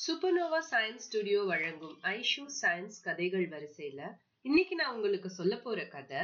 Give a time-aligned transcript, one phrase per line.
[0.00, 4.00] Supernova science studio வழங்கும் Aishu science கதைகள் வரிசையில
[4.42, 6.20] இன்னைக்கு நான் உங்களுக்கு சொல்ல போற கதை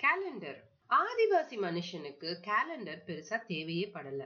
[0.00, 0.60] கேலண்டர்
[0.90, 4.20] ஆதிவாசி மனுஷனுக்கு கேலண்டர் பெருசா தேவையே படல.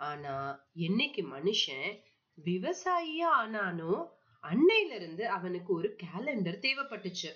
[0.00, 0.34] ஆனா
[0.76, 1.88] என்னைக்கு மனுஷன்
[2.38, 3.94] விவசாயியா ஆனானோ
[4.44, 7.30] அன்னையில இருந்து அவனுக்கு ஒரு கேலண்டர் தேவைப்பட்டுச்சு.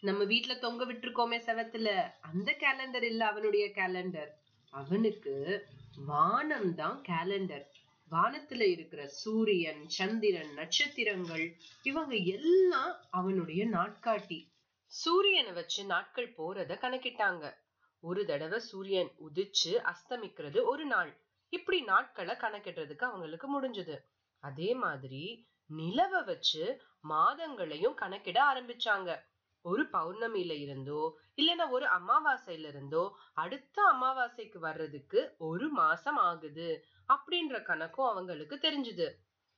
[0.00, 1.88] நம்ம வீட்ல தொங்க விட்டுருக்கோமே செவத்துல
[2.20, 4.30] அந்த கேலண்டர் இல்ல அவனுடைய கேலண்டர்
[4.72, 5.66] அவனுக்கு
[6.06, 7.66] வானம் தான் கேலண்டர்
[8.10, 14.48] வானத்துல இருக்கிற சூரியன் சந்திரன் நட்சத்திரங்கள் இவங்க எல்லாம் அவனுடைய நாட்காட்டி.
[14.86, 17.54] சூரியனை வச்சு நாட்கள் போறத கணக்கிட்டாங்க.
[18.00, 21.20] ஒரு தடவை சூரியன் உதிச்சு அஸ்தமிக்கிறது ஒரு நாள்.
[21.48, 23.98] இப்படி நாட்களை கணக்கிடுறதுக்கு அவங்களுக்கு முடிஞ்சது.
[24.38, 29.20] அதே மாதிரி நிலவை வச்சு மாதங்களையும் கணக்கிட ஆரம்பிச்சாங்க.
[29.64, 31.00] ஒரு பௌர்ணமியில இருந்தோ
[31.36, 33.02] இல்லைன்னா ஒரு அமாவாசையில இருந்தோ
[33.34, 36.68] அடுத்த அமாவாசைக்கு வர்றதுக்கு ஒரு மாசம் ஆகுது
[37.08, 39.08] அப்படின்ற கணக்கும் அவங்களுக்கு தெரிஞ்சுது.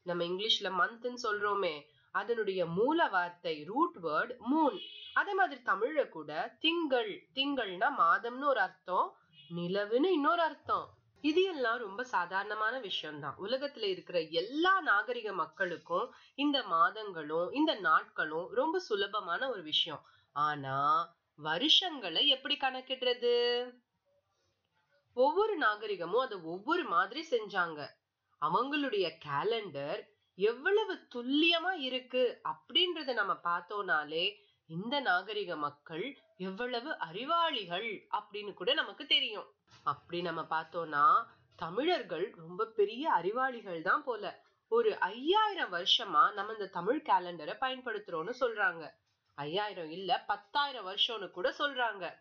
[0.07, 1.75] நம்ம இங்கிலீஷ்ல மந்த்ன்னு சொல்றோமே
[2.15, 4.79] அதனுடைய மூல வார்த்தை ரூட் வேர்ட் மூன்
[5.15, 9.09] அதே மாதிரி தமிழ்ல கூட திங்கள் திங்கள்னா மாதம்னு ஒரு அர்த்தம்
[9.51, 10.87] நிலவுன்னு இன்னொரு அர்த்தம்.
[11.23, 13.37] இது எல்லாம் ரொம்ப சாதாரணமான விஷயம்தான்.
[13.43, 20.03] உலகத்துல இருக்கிற எல்லா நாகரிக மக்களுக்கும் இந்த மாதங்களும் இந்த நாட்களும் ரொம்ப சுலபமான ஒரு விஷயம்.
[20.33, 20.79] ஆனா
[21.35, 23.35] வருஷங்களை எப்படி கணக்கிடுறது?
[25.15, 27.81] ஒவ்வொரு நாகரிகமும் அதை ஒவ்வொரு மாதிரி செஞ்சாங்க.
[28.41, 30.01] அவங்களுடைய கேலண்டர்
[30.35, 34.25] எவ்வளவு துல்லியமா இருக்கு அப்படின்றத நம்ம பார்த்தோம்னாலே
[34.67, 39.49] இந்த நாகரிக மக்கள் எவ்வளவு அறிவாளிகள் அப்படின்னு கூட நமக்கு தெரியும்.
[39.83, 41.25] அப்படி நம்ம பார்த்தோம்னா
[41.57, 44.43] தமிழர்கள் ரொம்ப பெரிய அறிவாளிகள் தான் போல.
[44.69, 48.91] ஒரு ஐயாயிரம் வருஷமா நம்ம இந்த தமிழ் கேலண்டரை பயன்படுத்துறோம்னு சொல்றாங்க.
[49.35, 52.15] ஐயாயிரம் இல்ல பத்தாயிரம் வருஷம்னு கூட சொல்றாங்க.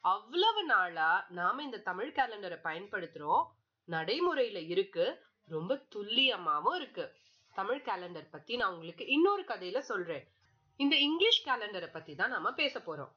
[0.00, 3.44] அவ்வளவு நாளா நாம இந்த தமிழ் கேலண்டரை பயன்படுத்துறோம்.
[3.88, 5.24] நடைமுறையில இருக்கு.
[5.48, 7.16] ரொம்ப துல்லியமாவும் இருக்கு.
[7.54, 10.32] தமிழ் கேலண்டர் பத்தி நான் உங்களுக்கு இன்னொரு கதையில சொல்றேன்.
[10.76, 13.12] இந்த இங்கிலீஷ் கேலண்டரை பத்தி தான் நாம பேச போறோம்.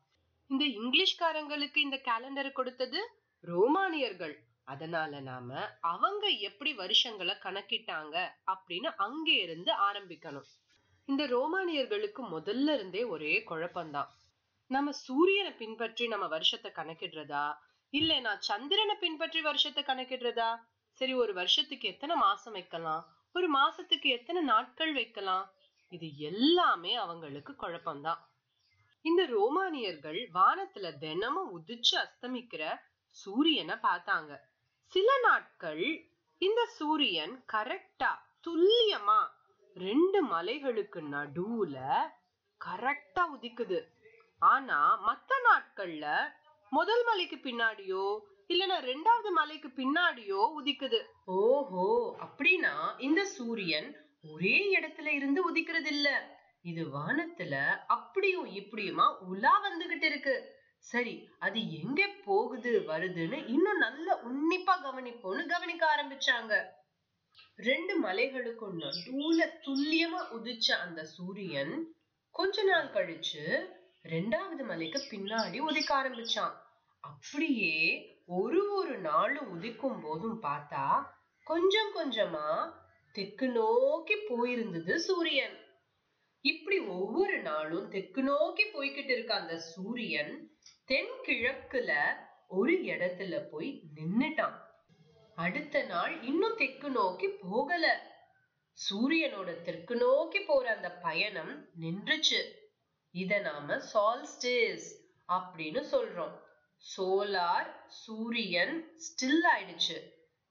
[0.48, 3.23] இந்த இங்கிலீஷ்காரங்களுக்கு இந்த கேலண்டரை கொடுத்தது?
[3.44, 4.36] ரோமானியர்கள்.
[4.64, 8.16] அதனால நாம அவங்க எப்படி வருஷங்களை கணக்கிட்டாங்க
[8.54, 10.48] அப்படின்னு அங்கே இருந்து ஆரம்பிக்கணும்.
[11.06, 14.12] இந்த ரோமானியர்களுக்கு முதல்ல இருந்தே ஒரே குழப்பம்தான்.
[14.68, 17.46] நம்ம சூரியனை பின்பற்றி நம்ம வருஷத்தை கணக்கிடுறதா?
[17.94, 20.52] இல்லைனா சந்திரனை பின்பற்றி வருஷத்தை கணக்கிடுறதா?
[20.92, 23.04] சரி ஒரு வருஷத்துக்கு எத்தனை மாசம் வைக்கலாம்?
[23.34, 25.46] ஒரு மாசத்துக்கு எத்தனை நாட்கள் வைக்கலாம்?
[25.90, 28.22] இது எல்லாமே அவங்களுக்கு குழப்பம்தான்.
[29.06, 32.64] இந்த ரோமானியர்கள் வானத்துல தினமும் உதிச்சு அஸ்தமிக்கிற
[33.22, 34.32] சூரியனை பார்த்தாங்க.
[34.94, 35.86] சில நாட்கள்
[36.42, 38.12] இந்த சூரியன் கரெக்டா
[38.48, 39.20] துல்லியமா
[39.78, 41.78] ரெண்டு மலைகளுக்கு நடுவுல
[42.62, 43.80] கரெக்டா உதிக்குது.
[44.40, 46.06] ஆனா மத்த நாட்கள்ல
[46.72, 48.06] முதல் மலைக்கு பின்னாடியோ
[48.48, 51.00] இல்லனா ரெண்டாவது மலைக்கு பின்னாடியோ உதிக்குது.
[51.26, 51.86] ஓஹோ
[52.26, 53.90] அப்படின்னா இந்த சூரியன்
[54.32, 56.10] ஒரே இடத்துல இருந்து உதிக்கிறது இல்ல
[56.62, 57.56] இது வானத்துல
[57.88, 60.36] அப்படியும் இப்படியுமா உலா வந்துகிட்டு இருக்கு.
[60.84, 66.54] சரி அது எங்க போகுது வருதுன்னு இன்னும் நல்ல உன்னிப்பா கவனிப்போம்னு கவனிக்க ஆரம்பிச்சாங்க.
[67.60, 71.74] ரெண்டு மலைகளுக்கும் நடுவுல துல்லியமா உதிச்ச அந்த சூரியன்
[72.36, 73.44] கொஞ்ச நாள் கழிச்சு
[74.04, 76.54] ரெண்டாவது மலைக்கு பின்னாடி உதிக்க ஆரம்பிச்சான்.
[77.04, 77.76] அப்படியே
[78.26, 80.86] ஒரு ஒரு நாளும் உதிக்கும் போதும் பார்த்தா
[81.48, 82.48] கொஞ்சம் கொஞ்சமா
[83.16, 85.56] தெற்கு நோக்கி போயிருந்தது சூரியன்.
[86.44, 90.52] இப்படி ஒவ்வொரு நாளும் தெற்கு நோக்கி போய்கிட்டு இருக்க அந்த சூரியன்
[90.88, 91.92] தென்கிழக்குல
[92.48, 94.58] ஒரு இடத்துல போய் நின்னுட்டான்.
[95.36, 98.12] அடுத்த நாள் இன்னும் தெற்கு நோக்கி போகல.
[98.78, 102.42] சூரியனோட தெற்கு நோக்கி போற அந்த பயணம் நின்றுச்சு.
[103.12, 104.90] இத நாம சால்ஸ்டிஸ்
[105.28, 106.38] அப்படின்னு சொல்றோம்.
[106.98, 109.98] சோலார் சூரியன் ஸ்டில் ஆயிடுச்சு.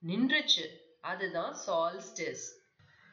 [0.07, 0.67] நின்றுச்சு.
[1.01, 2.61] அதுதான் சால்ஸ்டிஸ்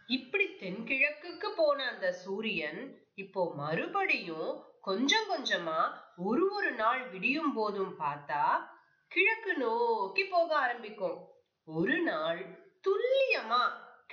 [0.09, 8.67] இப்படி தென்கிழக்குக்கு போன அந்த சூரியன் இப்போ மறுபடியும் கொஞ்சம் கொஞ்சமா ஒரு ஒரு நாள் விடியும் போதும் பார்த்தா
[9.07, 11.27] கிழக்கு நோக்கி போக ஆரம்பிக்கும்.
[11.63, 12.41] ஒரு நாள்
[12.87, 13.61] துல்லியமா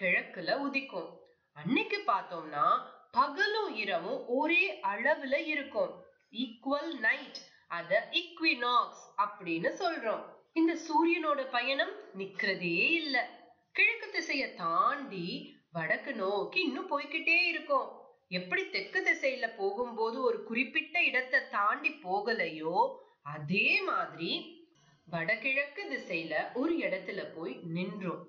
[0.01, 1.09] கிழக்குல உதிக்கும்.
[1.53, 6.05] அன்னைக்கு பார்த்தோம்னா பகலும் இரவும் ஒரே அளவுல இருக்கும்.
[6.33, 7.39] ஈக்குவல் நைட்
[7.69, 10.25] அத இக்வினாக்ஸ் அப்படின்னு சொல்றோம்.
[10.53, 13.29] இந்த சூரியனோட பயணம் நிக்கிறதே இல்ல.
[13.73, 17.89] கிழக்கு திசைய தாண்டி வடக்கு நோக்கி இன்னும் போய்கிட்டே இருக்கும்.
[18.39, 22.77] எப்படி தெற்கு திசையில போகும்போது ஒரு குறிப்பிட்ட இடத்தை தாண்டி போகலையோ
[23.35, 24.31] அதே மாதிரி
[25.09, 28.23] வடகிழக்கு திசையில ஒரு இடத்துல போய் நின்றும்.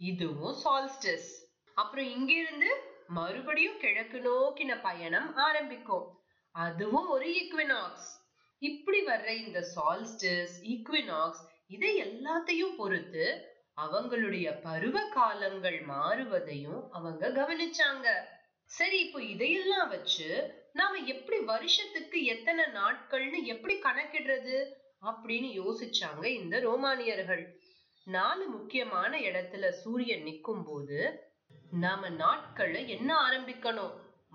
[0.00, 1.30] இதுவும் சால்ஸ்டஸ்
[1.76, 2.70] அப்புறம் இங்கிருந்து
[3.18, 6.06] மறுபடியும் கிழக்கு நோக்கின பயணம் ஆரம்பிக்கும்.
[6.54, 8.08] அதுவும் ஒரு ஈக்வினாக்ஸ்
[8.62, 11.42] இப்படி வர்ற இந்த சால்ஸ்டஸ் ஈக்வினாக்ஸ்
[11.74, 13.26] இதை எல்லாத்தையும் பொறுத்து
[13.82, 18.06] அவங்களுடைய பருவ காலங்கள் மாறுவதையும் அவங்க கவனிச்சாங்க.
[18.70, 20.28] சரி இப்போ இதையெல்லாம் வச்சு
[20.72, 24.56] நாம எப்படி வருஷத்துக்கு எத்தனை நாட்கள்னு எப்படி கணக்கிடுறது
[25.10, 27.44] அப்படின்னு யோசிச்சாங்க இந்த ரோமானியர்கள்.
[28.06, 30.98] நாலு முக்கியமான இடத்துல சூரியன் நிக்கும் போது
[31.84, 33.94] நாம நாட்களை என்ன ஆரம்பிக்கணும்?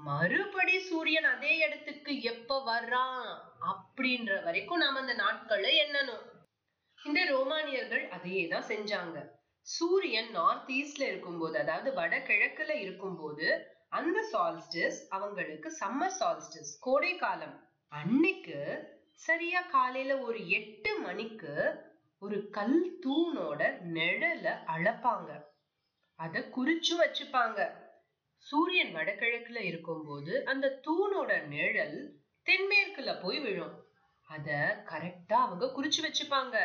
[0.10, 3.26] மறுபடி சூரியன் அதே இடத்துக்கு எப்ப வர்றான்
[3.72, 6.24] அப்படின்ற வரைக்கும் நாம அந்த நாட்களை எண்ணணும்.
[7.06, 9.18] இந்த ரோமானியர்கள் அதையே தான் செஞ்சாங்க.
[9.62, 13.48] சூரியன் நார்த் ஈஸ்ட்ல இருக்கும்போது அதாவது வடகிழக்குல இருக்கும்போது
[13.90, 17.56] அந்த சால்ஸ்டிஸ் அவங்களுக்கு சம்மர் சால்ஸ்டிஸ் கோடை காலம்
[17.92, 18.60] அன்னைக்கு
[19.14, 21.54] சரியா காலையில ஒரு எட்டு மணிக்கு
[22.20, 23.62] ஒரு கல் தூணோட
[23.94, 25.30] நிழல அளப்பாங்க.
[26.20, 27.60] அத குறிச்சு வச்சுப்பாங்க.
[28.38, 31.98] சூரியன் வடகிழக்குல இருக்கும்போது அந்த தூணோட நிழல்
[32.46, 33.76] தென்மேற்குல போய் விழும்.
[34.28, 34.50] அத
[34.90, 36.56] கரெக்டா அவங்க குறிச்சு வச்சுப்பாங்க.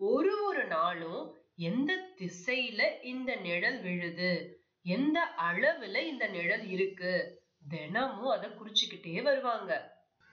[0.00, 4.60] ஒரு ஒரு நாளும் எந்த திசையில இந்த நிழல் விழுது?
[4.82, 7.12] எந்த அளவுல இந்த நிழல் இருக்கு?
[7.68, 9.72] தினமும் அதை குறிச்சுக்கிட்டே வருவாங்க.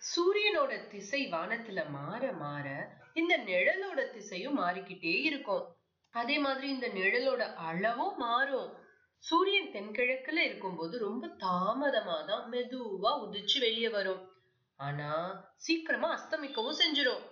[0.02, 2.68] சூரியனோட திசை வானத்துல மாற மாற
[3.14, 5.66] இந்த நிழலோட திசையும் மாறிக்கிட்டே இருக்கும்.
[6.14, 8.70] அதே மாதிரி இந்த நிழலோட அளவும் மாறும்.
[9.24, 14.22] சூரியன் தென்கிழக்குல இருக்கும்போது ரொம்ப தாமதமா தான் மெதுவா உதிச்சு வெளியே வரும்.
[14.80, 15.12] ஆனா
[15.58, 17.24] சீக்கிரமா அஸ்தமிக்கவும் செஞ்சிடும்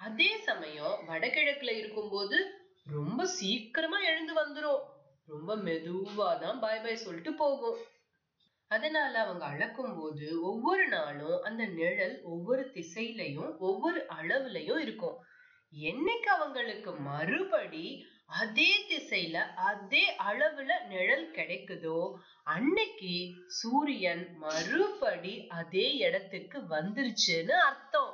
[0.00, 2.38] அதே சமயம் வடகிழக்குல இருக்கும்போது
[2.86, 4.82] ரொம்ப சீக்கிரமா எழுந்து வந்துரும்.
[5.28, 7.78] ரொம்ப மெதுவா தான் பாய் பாய் சொல்லிட்டு போகும்.
[8.70, 15.16] அதனால அவங்க அளக்கும் போது ஒவ்வொரு நாளும் அந்த நிழல் ஒவ்வொரு திசையிலையும் ஒவ்வொரு அளவுலையும் இருக்கும்.
[15.72, 17.86] என்னைக்கு அவங்களுக்கு மறுபடி
[18.40, 21.98] அதே திசையில அதே அளவுல நிழல் கிடைக்குதோ
[22.46, 23.14] அன்னைக்கு
[23.46, 28.12] சூரியன் மறுபடி அதே இடத்துக்கு வந்துருச்சுன்னு அர்த்தம்.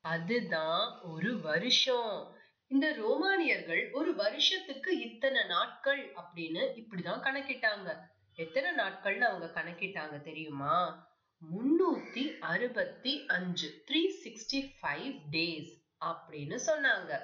[0.00, 2.36] அதுதான் ஒரு வருஷம்.
[2.66, 7.96] இந்த ரோமானியர்கள் ஒரு வருஷத்துக்கு இத்தனை நாட்கள் அப்படின்னு இப்படிதான் கணக்கிட்டாங்க.
[8.34, 11.08] எத்தனை நாட்கள்னு அவங்க கணக்கிட்டாங்க தெரியுமா?
[11.42, 15.70] முன்னூத்தி அறுபத்தி அஞ்சு த்ரீ சிக்ஸ்டி ஃபைவ் டேஸ்
[16.04, 17.18] அப்படின்னு சொன்னாங்க.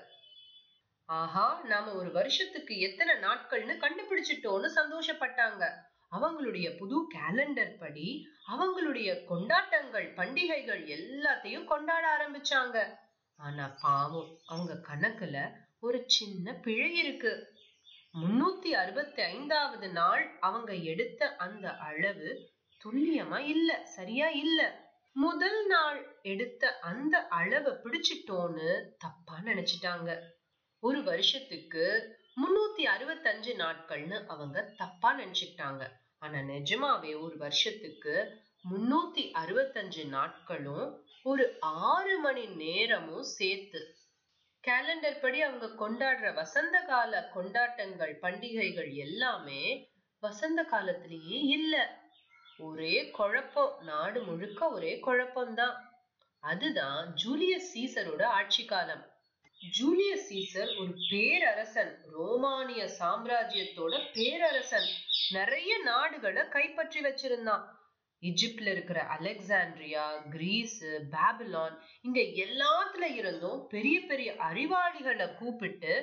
[1.05, 5.73] ஆஹா நாம ஒரு வருஷத்துக்கு எத்தனை நாட்கள்னு கண்டுபிடிச்சிட்டோம்னு சந்தோஷப்பட்டாங்க.
[6.13, 12.97] அவங்களுடைய புது கேலண்டர் படி அவங்களுடைய கொண்டாட்டங்கள் பண்டிகைகள் எல்லாத்தையும் கொண்டாட ஆரம்பிச்சாங்க.
[13.39, 17.55] ஆனா பாவம் அவங்க கணக்குல ஒரு சின்ன பிழை இருக்கு.
[18.15, 22.51] முன்னூத்தி அறுபத்தி ஐந்தாவது நாள் அவங்க எடுத்த அந்த அளவு
[22.85, 24.61] துல்லியமா இல்ல சரியா இல்ல.
[25.13, 30.21] முதல் நாள் எடுத்த அந்த அளவை பிடிச்சிட்டோன்னு தப்பா நினைச்சிட்டாங்க.
[30.83, 31.85] ஒரு வருஷத்துக்கு
[32.41, 35.91] முன்னூத்தி அறுபத்தஞ்சு நாட்கள்னு அவங்க தப்பா நினைச்சுக்கிட்டாங்க.
[36.19, 38.41] ஆனா நிஜமாவே ஒரு வருஷத்துக்கு
[38.71, 43.95] முன்னூத்தி அறுபத்தஞ்சு நாட்களும் ஒரு ஆறு மணி நேரமும் சேர்த்து
[44.69, 52.05] கேலண்டர் படி அவங்க கொண்டாடுற வசந்த கால கொண்டாட்டங்கள் பண்டிகைகள் எல்லாமே வசந்த காலத்திலேயே இல்ல.
[52.59, 53.83] ஒரே குழப்பம்.
[53.83, 55.77] நாடு முழுக்க ஒரே குழப்பம்தான்.
[56.39, 59.16] அதுதான் ஜூலியஸ் சீசரோட ஆட்சி காலம்.
[59.63, 64.87] ஜூலியஸ் சீசர் ஒரு பேரரசன் ரோமானிய சாம்ராஜ்யத்தோட பேரரசன்.
[65.31, 67.65] நிறைய நாடுகளை கைப்பற்றி வச்சிருந்தான்.
[68.23, 75.95] இஜிப்ட்ல இருக்கிற அலெக்சாண்ட்ரியா கிரீஸ் பாபிலான் இங்க எல்லாத்துல இருந்தும் பெரிய பெரிய அறிவாளிகளை கூப்பிட்டு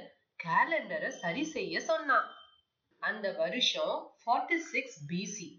[0.44, 2.30] கேலண்டரை சரி செய்ய சொன்னான்.
[3.00, 5.50] அந்த வருஷம் forty six BC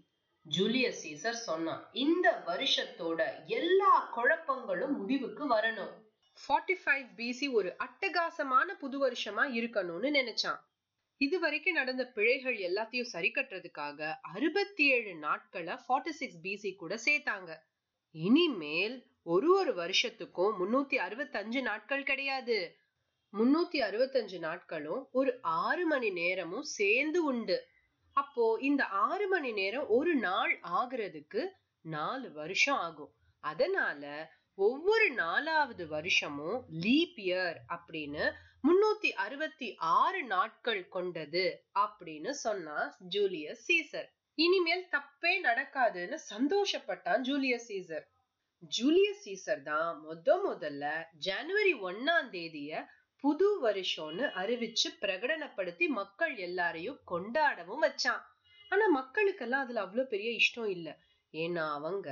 [0.45, 1.83] Julius Caesar சொன்னான்.
[1.91, 5.93] இந்த வருஷத்தோட எல்லா குழப்பங்களும் முடிவுக்கு வரணும்.
[6.37, 10.59] ஃபார்ட்டி ஃபைவ் பிசி ஒரு அட்டகாசமான புது வருஷமா இருக்கணும்னு நினைச்சான்.
[11.17, 17.51] இது வரைக்கும் நடந்த பிழைகள் எல்லாத்தையும் சரி கட்டுறதுக்காக அறுபத்தி ஏழு நாட்களை ஃபார்ட்டி சிக்ஸ் பிசி கூட சேர்த்தாங்க.
[18.11, 22.77] இனிமேல் ஒரு ஒரு வருஷத்துக்கும் முன்னூத்தி அறுபத்தஞ்சு நாட்கள் கிடையாது.
[23.33, 27.57] முன்னூத்தி அறுபத்தஞ்சு நாட்களும் ஒரு ஆறு மணி நேரமும் சேர்ந்து உண்டு.
[28.11, 31.41] அப்போ இந்த ஆறு மணி நேரம் ஒரு நாள் ஆகுறதுக்கு
[31.81, 33.13] நாலு வருஷம் ஆகும்.
[33.43, 34.03] அதனால
[34.57, 38.25] ஒவ்வொரு நாலாவது வருஷமும் லீப் இயர் அப்படின்னு
[38.63, 44.07] முன்னூத்தி அறுபத்தி ஆறு நாட்கள் கொண்டது அப்படின்னு சொன்னா ஜூலியஸ் சீசர்.
[44.37, 48.05] இனிமேல் தப்பே நடக்காதுன்னு சந்தோஷப்பட்டான் ஜூலியஸ் சீசர்.
[48.59, 52.85] ஜூலியஸ் சீசர் தான் முத முதல்ல ஜனவரி ஒன்னாம் தேதிய
[53.23, 58.23] புது வருஷம்னு அறிவிச்சு பிரகடனப்படுத்தி மக்கள் எல்லாரையும் கொண்டாடவும் வச்சான்.
[58.69, 60.89] ஆனா மக்களுக்கெல்லாம் அதுல அவ்வளவு பெரிய இஷ்டம் இல்ல.
[61.33, 62.09] ஏன்னா அவங்க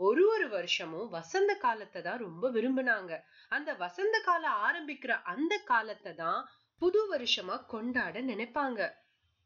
[0.00, 3.12] ஒரு ஒரு வருஷமும் வசந்த காலத்தை தான் ரொம்ப விரும்பினாங்க.
[3.48, 6.40] அந்த வசந்த காலம் ஆரம்பிக்கிற அந்த காலத்தை தான்
[6.82, 8.80] புது வருஷமா கொண்டாட நினைப்பாங்க.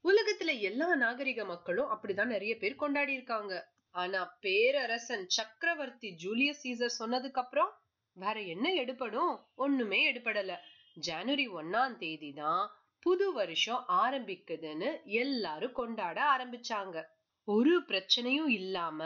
[0.04, 3.54] உலகத்துல எல்லா நாகரிக மக்களும் அப்படிதான் நிறைய பேர் கொண்டாடி இருக்காங்க.
[3.94, 7.72] ஆனா பேரரசன் சக்கரவர்த்தி ஜூலியஸ் சீசர் சொன்னதுக்கு அப்புறம்
[8.16, 10.54] வேற என்ன எடுப்படும் ஒண்ணுமே எடுப்படல
[11.00, 12.64] ஜனவரி ஒன்னாம் தேதி தான்
[13.06, 14.90] புது வருஷம் ஆரம்பிக்குதுன்னு
[15.22, 16.96] எல்லாரும் கொண்டாட ஆரம்பிச்சாங்க.
[17.48, 19.00] ஒரு பிரச்சனையும் இல்லாம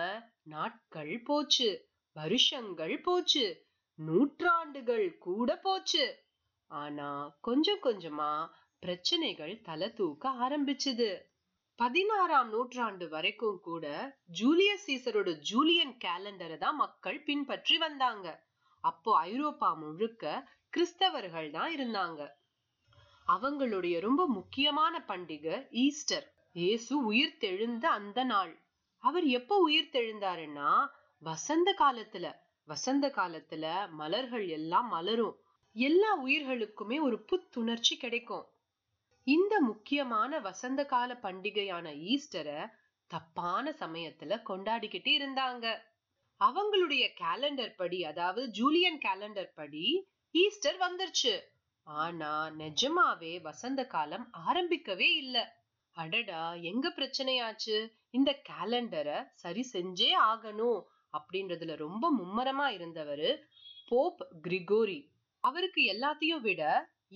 [0.52, 1.68] நாட்கள் போச்சு
[2.16, 3.44] வருஷங்கள் போச்சு
[3.98, 6.04] நூற்றாண்டுகள் கூட போச்சு.
[6.70, 8.32] ஆனா கொஞ்சம் கொஞ்சமா
[8.82, 11.10] பிரச்சனைகள் தலை தூக்க ஆரம்பிச்சது.
[11.78, 13.86] பதினாறாம் நூற்றாண்டு வரைக்கும் கூட
[14.40, 18.26] ஜூலியஸ் சீசரோட ஜூலியன் கேலண்டரை தான் மக்கள் பின்பற்றி வந்தாங்க.
[18.84, 20.24] அப்போ ஐரோப்பா முழுக்க
[20.76, 22.20] கிறிஸ்தவர்கள் தான் இருந்தாங்க.
[23.26, 26.26] அவங்களுடைய ரொம்ப முக்கியமான பண்டிகை ஈஸ்டர்.
[26.52, 28.52] இயேசு உயிர் தெழுந்த அந்த நாள்.
[28.98, 30.88] அவர் எப்ப உயிர் தெழுந்தாருன்னா
[31.18, 32.32] வசந்த காலத்துல.
[32.64, 35.36] வசந்த காலத்துல மலர்கள் எல்லாம் மலரும்.
[35.72, 38.46] எல்லா உயிர்களுக்குமே ஒரு புத்துணர்ச்சி கிடைக்கும்.
[39.24, 42.70] இந்த முக்கியமான வசந்த கால பண்டிகையான ஈஸ்டரை
[43.06, 45.78] தப்பான சமயத்துல கொண்டாடிக்கிட்டு இருந்தாங்க.
[46.40, 51.40] அவங்களுடைய கேலண்டர் படி அதாவது ஜூலியன் கேலண்டர் படி ஈஸ்டர் வந்துருச்சு.
[51.82, 55.57] ஆனா நிஜமாவே வசந்த காலம் ஆரம்பிக்கவே இல்ல.
[55.98, 57.76] அடடா எங்க பிரச்சனையாச்சு?
[58.10, 60.80] இந்த கேலண்டரை சரி செஞ்சே ஆகணும்
[61.16, 63.30] அப்படின்றதுல ரொம்ப மும்மரமா இருந்தவரு
[63.88, 65.00] போப் கிரிகோரி
[65.44, 66.62] அவருக்கு எல்லாத்தையும் விட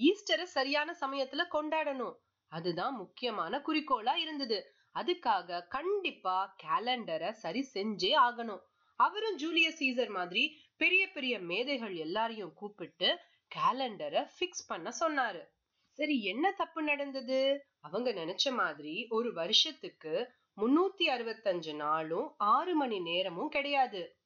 [0.06, 2.14] ஈஸ்டரை சரியான சமயத்துல கொண்டாடணும்.
[2.52, 4.58] அதுதான் முக்கியமான குறிக்கோளா இருந்தது.
[4.94, 8.62] அதுக்காக கண்டிப்பா கேலண்டரை சரி செஞ்சே ஆகணும்.
[8.98, 10.44] அவரும் ஜூலியஸ் சீசர் மாதிரி
[10.76, 13.08] பெரிய பெரிய மேதைகள் எல்லாரையும் கூப்பிட்டு
[13.56, 15.42] கேலண்டரை ஃபிக்ஸ் பண்ண சொன்னாரு.
[15.99, 17.68] சரி என்ன தப்பு நடந்தது?
[17.80, 24.16] அவங்க நினைச்ச மாதிரி ஒரு வருஷத்துக்கு முன்னூத்தி அறுபத்தஞ்சு நாளும் ஆறு மணி நேரமும் கிடையாது.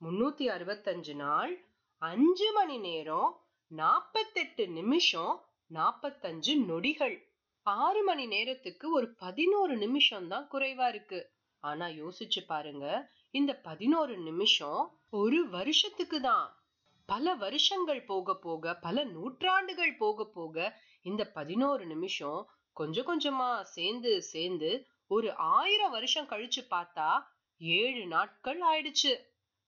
[0.00, 1.64] முன்னூத்தி அறுபத்தஞ்சு நாள்
[1.98, 3.40] அஞ்சு மணி நேரம்
[3.76, 5.34] நாப்பத்தெட்டு நிமிஷம்
[5.74, 7.16] நாப்பத்தஞ்சு நொடிகள்.
[7.62, 11.30] ஆறு மணி நேரத்துக்கு ஒரு பதினோரு நிமிஷம் தான் குறைவா இருக்கு.
[11.60, 16.59] ஆனா யோசிச்சு பாருங்க இந்த பதினோரு நிமிஷம் ஒரு வருஷத்துக்கு தான்.
[17.12, 24.86] பல வருஷங்கள் போக போக பல நூற்றாண்டுகள் போக போக இந்த பதினோரு நிமிஷம் கொஞ்சம் கொஞ்சமா சேர்ந்து சேர்ந்து
[25.06, 27.08] ஒரு ஆயிரம் வருஷம் கழிச்சு பார்த்தா
[27.58, 29.12] ஏழு நாட்கள் ஆயிடுச்சு.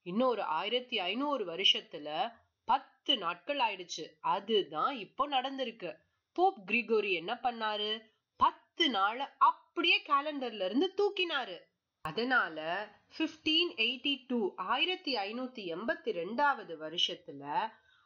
[0.03, 2.33] இன்னொரு ஆயிரத்தி ஐநூறு வருஷத்துல
[2.65, 4.05] பத்து நாட்கள் ஆயிடுச்சு.
[4.21, 5.97] அதுதான் இப்போ நடந்திருக்கு.
[6.33, 8.03] போப் கிரிகோரி என்ன பண்ணாரு?
[8.37, 11.59] பத்து நாள் அப்படியே கேலண்டர்ல இருந்து தூக்கினாரு.
[12.05, 12.59] அதனால
[13.19, 17.43] பிப்டீன் எயிட்டி டூ ஆயிரத்தி ஐநூத்தி எண்பத்தி ரெண்டாவது வருஷத்துல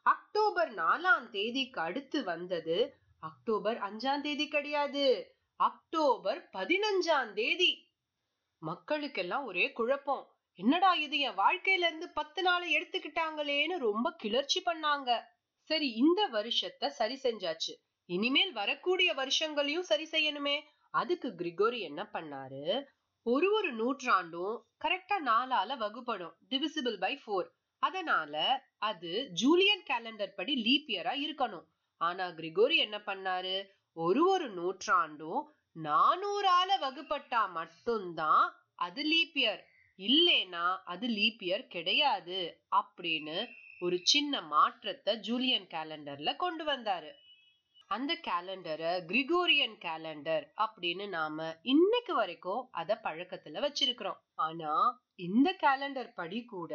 [0.03, 2.77] அக்டோபர் நாலாம் தேதிக்கு அடுத்து வந்தது.
[3.19, 5.35] அக்டோபர் அஞ்சாம் தேதி கிடையாது.
[5.59, 7.71] அக்டோபர் பதினஞ்சாம் தேதி.
[8.61, 10.23] மக்களுக்கெல்லாம் ஒரே குழப்பம்.
[10.55, 15.09] என்னடா இது என் வாழ்க்கையில இருந்து பத்து நாளை எடுத்துக்கிட்டாங்களேன்னு ரொம்ப கிளர்ச்சி பண்ணாங்க.
[15.69, 17.73] சரி இந்த வருஷத்தை சரி செஞ்சாச்சு.
[18.05, 20.61] இனிமேல் வரக்கூடிய வருஷங்களையும் சரி செய்யணுமே.
[20.91, 22.85] அதுக்கு கிரிகோரி என்ன பண்ணாரு?
[23.29, 26.35] ஒரு ஒரு நூற்றாண்டும் கரெக்டா நாலால வகுப்படும்.
[26.49, 27.47] டிவிசிபிள் பை ஃபோர்
[27.83, 28.33] அதனால
[28.77, 31.65] அது ஜூலியன் கேலண்டர் படி லீப் இயரா இருக்கணும்.
[32.01, 33.55] ஆனா கிரிகோரி என்ன பண்ணாரு?
[33.97, 35.41] ஒரு ஒரு நூற்றாண்டும்
[35.83, 39.63] நானூறால வகுப்பட்டா மட்டும்தான் அது லீப் இயர்
[39.99, 42.39] இல்லைனா அது லீப் இயர் கிடையாது.
[42.75, 43.37] அப்படின்னு
[43.79, 47.11] ஒரு சின்ன மாற்றத்தை ஜூலியன் கேலண்டர்ல கொண்டு வந்தாரு.
[47.89, 54.19] அந்த கேலண்டரை கிரிகோரியன் கேலண்டர் அப்படின்னு நாம இன்னைக்கு வரைக்கும் அத பழக்கத்துல வச்சிருக்கிறோம்.
[54.35, 54.73] ஆனா
[55.15, 56.73] இந்த கேலண்டர் படி கூட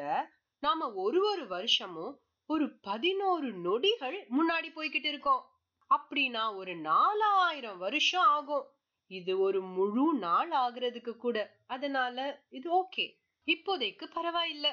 [0.62, 5.42] நாம ஒரு ஒரு வருஷமும் ஒரு பதினோரு நொடிகள் முன்னாடி போய்கிட்டு இருக்கோம்.
[5.90, 8.66] அப்படின்னா ஒரு நாலாயிரம் வருஷம் ஆகும்.
[9.10, 11.36] இது ஒரு முழு நாள் ஆகுறதுக்கு கூட.
[11.66, 13.06] அதனால இது ஓகே
[13.46, 14.68] இப்போதைக்கு பரவாயில்ல.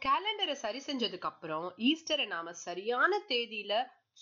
[0.00, 3.72] கேலண்டரை சரி செஞ்சதுக்கு அப்புறம் ஈஸ்டரை நாம சரியான தேதியில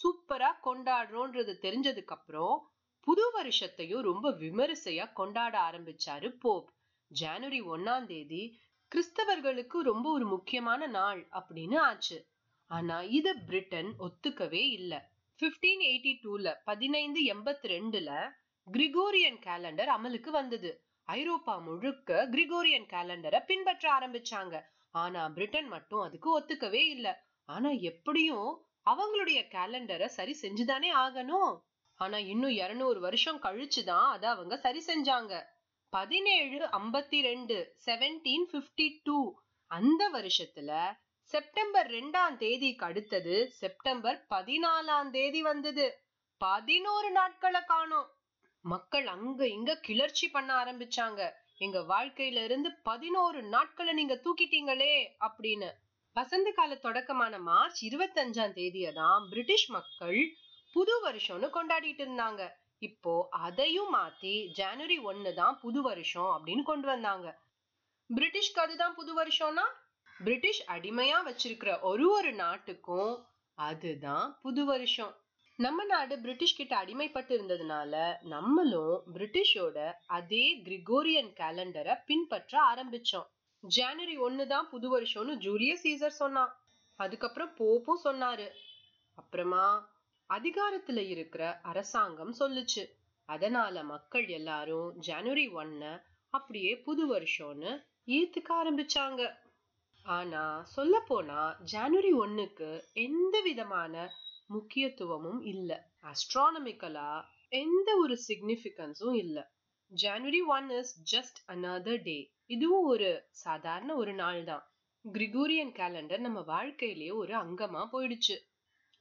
[0.02, 6.70] சூப்பரா கொண்டாடுறோன்றது தெரிஞ்சதுக்கு அப்புறம் புது வருஷத்தையும் ரொம்ப விமரிசையா கொண்டாட ஆரம்பிச்சாரு போப்.
[7.06, 8.60] ஜனவரி ஒன்னாம் தேதி
[8.92, 12.26] கிறிஸ்தவர்களுக்கு ரொம்ப ஒரு முக்கியமான நாள் அப்படின்னு ஆச்சு.
[12.66, 15.10] ஆனா இத பிரிட்டன் ஒத்துக்கவே இல்ல.
[15.42, 18.30] பிப்டீன் எயிட்டி டூல பதினைந்து எண்பத்தி ரெண்டுல
[18.72, 20.84] கிரிகோரியன் கேலண்டர் அமலுக்கு வந்தது.
[21.02, 24.60] ஐரோப்பா முழுக்க கிரிகோரியன் கேலண்டரை பின்பற்ற ஆரம்பிச்சாங்க.
[24.90, 27.26] ஆனா பிரிட்டன் மட்டும் அதுக்கு ஒத்துக்கவே இல்ல.
[27.44, 31.58] ஆனா எப்படியும் அவங்களுடைய கேலண்டரை சரி செஞ்சுதானே ஆகணும்.
[31.94, 35.42] ஆனா இன்னும் இருநூறு வருஷம் கழிச்சுதான் அத அவங்க சரி செஞ்சாங்க.
[35.88, 45.42] பதினேழு ஐம்பத்தி ரெண்டு செவன்டீன் பிப்டி டூ அந்த வருஷத்துல செப்டம்பர் ரெண்டாம் தேதிக்கு அடுத்தது செப்டம்பர் பதினாலாம் தேதி
[45.42, 46.02] வந்தது.
[46.38, 48.10] பதினோரு நாட்களை காணோம்.
[48.60, 51.30] மக்கள் அங்க இங்க கிளர்ச்சி பண்ண ஆரம்பிச்சாங்க.
[51.56, 55.70] எங்க வாழ்க்கையில இருந்து பதினோரு நாட்களை நீங்க தூக்கிட்டீங்களே அப்படின்னு.
[56.18, 60.20] வசந்த கால தொடக்கமான மார்ச் இருபத்தஞ்சாம் தேதியை தான் பிரிட்டிஷ் மக்கள்
[60.76, 62.42] புது வருஷம்னு கொண்டாடிட்டு இருந்தாங்க.
[62.78, 63.12] இப்போ
[63.46, 67.28] அதையும் மாத்தி ஜனவரி ஒன்னு தான் புது வருஷம் அப்படின்னு கொண்டு வந்தாங்க.
[68.10, 69.66] பிரிட்டிஷ்க்கு அதுதான் புது வருஷம்னா?
[70.20, 73.14] பிரிட்டிஷ் அடிமையா வச்சிருக்கிற ஒரு ஒரு நாட்டுக்கும்
[73.58, 75.14] அதுதான் புது வருஷம்.
[75.58, 77.94] நம்ம நாடு பிரிட்டிஷ் கிட்ட அடிமைப்பட்டு இருந்ததுனால
[78.34, 79.78] நம்மளும் பிரிட்டிஷோட
[80.18, 83.28] அதே கிரிகோரியன் கேலண்டரை பின்பற்ற ஆரம்பிச்சோம்.
[83.64, 86.52] ஜனவரி ஒன்னு தான் புது வருஷம்னு ஜூலியஸ் சீசர் சொன்னான்.
[86.96, 88.48] அதுக்கப்புறம் போப்பும் சொன்னாரு.
[89.14, 89.90] அப்புறமா
[90.30, 92.84] அதிகாரத்துல இருக்கிற அரசாங்கம் சொல்லுச்சு.
[93.28, 97.70] அதனால மக்கள் எல்லாரும் ஜனவரி ஒன்ன அப்படியே புது வருஷம்னு
[98.06, 99.22] ஈத்துக்க ஆரம்பிச்சாங்க.
[100.06, 103.94] ஆனா சொல்ல போனா ஜனவரி ஒன்னுக்கு எந்த விதமான
[104.46, 105.70] முக்கியத்துவமும் இல்ல.
[106.02, 107.10] அஸ்ட்ரானமிக்கலா
[107.48, 109.44] எந்த ஒரு சிக்னிபிகன்ஸும் இல்லை.
[109.92, 112.16] January one is just another day
[112.46, 114.64] இதுவும் ஒரு சாதாரண ஒரு நாள் தான்.
[115.04, 118.36] கிரிகோரியன் கேலண்டர் நம்ம வாழ்க்கையிலேயே ஒரு அங்கமா போயிடுச்சு.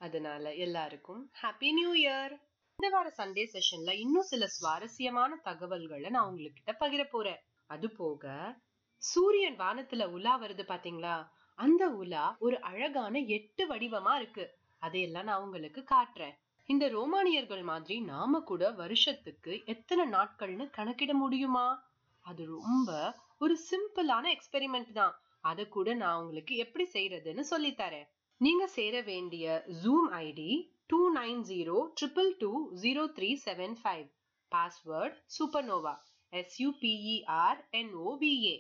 [0.02, 2.32] அதனால எல்லாருக்கும் ஹாப்பி நியூ இயர்
[2.80, 7.42] இந்த வார சண்டே செஷன்ல இன்னும் சில சுவாரஸ்யமான தகவல்களை நான் உங்ககிட்ட பகிர போறேன்.
[7.66, 8.56] அது போக
[9.02, 11.16] சூரியன் வானத்துல உலா வருது பாத்தீங்களா?
[11.58, 14.46] அந்த உலா ஒரு அழகான எட்டு வடிவமா இருக்கு.
[14.78, 16.36] அதையெல்லாம் நான் உங்களுக்கு காட்டுறேன்.
[16.70, 21.84] இந்த ரோமானியர்கள் மாதிரி நாம கூட வருஷத்துக்கு எத்தனை நாட்கள்னு கணக்கிட முடியுமா?
[22.20, 25.16] அது ரொம்ப ஒரு சிம்பிளான எக்ஸ்பெரிமெண்ட் தான்.
[25.40, 28.08] அதை கூட நான் உங்களுக்கு எப்படி செய்யறதுன்னு சொல்லி தரேன்
[28.38, 30.52] நீங்க சேர வேண்டிய Zoom ID
[30.88, 34.08] two nine zero triple two zero three seven five
[34.52, 35.96] password supernova
[36.34, 38.58] S U P E R N O V A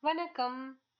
[0.00, 0.80] வணக்கம்.